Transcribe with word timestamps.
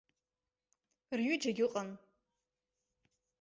Рҩыџьагь 1.17 1.61
ыҟан. 1.65 1.89